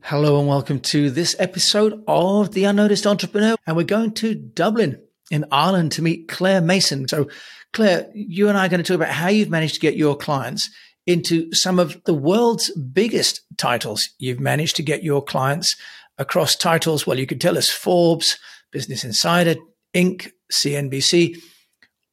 [0.00, 3.56] Hello and welcome to this episode of The Unnoticed Entrepreneur.
[3.66, 7.06] And we're going to Dublin in Ireland to meet Claire Mason.
[7.08, 7.28] So,
[7.74, 10.16] Claire, you and I are going to talk about how you've managed to get your
[10.16, 10.70] clients
[11.06, 14.08] into some of the world's biggest titles.
[14.18, 15.76] You've managed to get your clients
[16.16, 17.06] across titles.
[17.06, 18.38] Well, you could tell us Forbes,
[18.72, 19.56] Business Insider,
[19.94, 21.36] Inc., CNBC,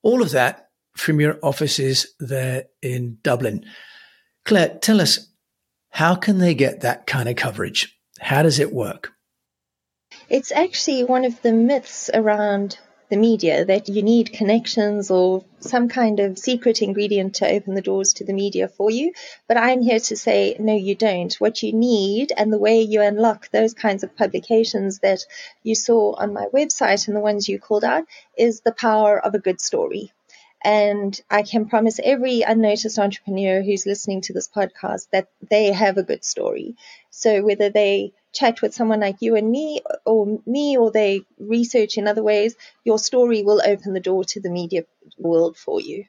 [0.01, 3.65] all of that from your offices there in Dublin.
[4.43, 5.29] Claire, tell us
[5.95, 7.97] how can they get that kind of coverage?
[8.19, 9.13] How does it work?
[10.27, 12.77] It's actually one of the myths around
[13.09, 17.81] the media that you need connections or some kind of secret ingredient to open the
[17.81, 19.13] doors to the media for you.
[19.47, 21.33] But I'm here to say, no, you don't.
[21.35, 25.21] What you need and the way you unlock those kinds of publications that
[25.63, 28.03] you saw on my website and the ones you called out
[28.37, 30.11] is the power of a good story.
[30.63, 35.97] And I can promise every unnoticed entrepreneur who's listening to this podcast that they have
[35.97, 36.75] a good story.
[37.11, 41.97] So whether they chat with someone like you and me or me or they research
[41.97, 44.85] in other ways, your story will open the door to the media
[45.17, 46.05] world for you.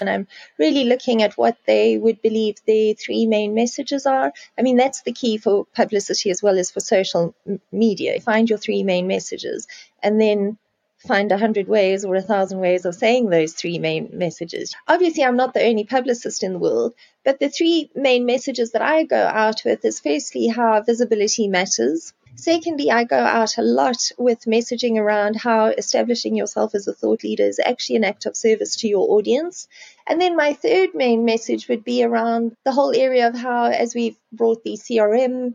[0.00, 0.26] And I'm
[0.58, 4.32] really looking at what they would believe the three main messages are.
[4.56, 7.34] I mean, that's the key for publicity as well as for social
[7.72, 8.20] media.
[8.20, 9.66] Find your three main messages
[10.02, 10.58] and then
[11.06, 14.74] find a hundred ways or a thousand ways of saying those three main messages.
[14.86, 18.82] Obviously, I'm not the only publicist in the world, but the three main messages that
[18.82, 22.12] I go out with is firstly how visibility matters.
[22.34, 27.24] Secondly, I go out a lot with messaging around how establishing yourself as a thought
[27.24, 29.66] leader is actually an act of service to your audience.
[30.06, 33.94] And then my third main message would be around the whole area of how, as
[33.94, 35.54] we've brought these CRM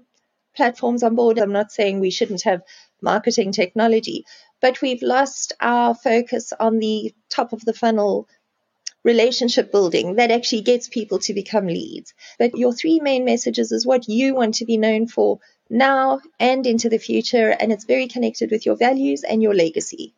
[0.55, 2.63] platforms on board, I'm not saying we shouldn't have
[3.01, 4.25] marketing technology,
[4.63, 8.29] but we've lost our focus on the top of the funnel
[9.03, 12.13] relationship building that actually gets people to become leads.
[12.39, 16.65] But your three main messages is what you want to be known for now and
[16.65, 20.13] into the future, and it's very connected with your values and your legacy.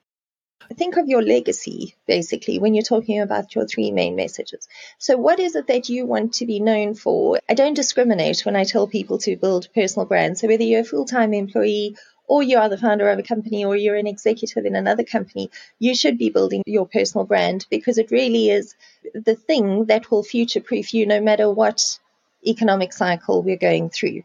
[0.77, 4.67] Think of your legacy basically when you're talking about your three main messages.
[4.99, 7.39] So, what is it that you want to be known for?
[7.49, 10.41] I don't discriminate when I tell people to build personal brands.
[10.41, 11.95] So, whether you're a full time employee
[12.27, 15.49] or you are the founder of a company or you're an executive in another company,
[15.79, 18.75] you should be building your personal brand because it really is
[19.13, 21.99] the thing that will future proof you no matter what
[22.45, 24.23] economic cycle we're going through.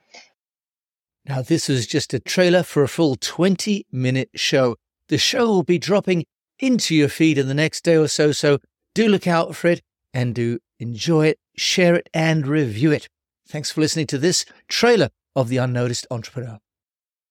[1.27, 4.77] Now, this is just a trailer for a full 20 minute show.
[5.09, 6.25] The show will be dropping
[6.59, 8.59] into your feed in the next day or so, so
[8.95, 9.83] do look out for it
[10.13, 13.09] and do enjoy it, share it, and review it.
[13.47, 16.59] Thanks for listening to this trailer of The Unnoticed Entrepreneur.